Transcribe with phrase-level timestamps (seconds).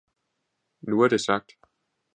[0.81, 1.51] Nu er det sagt!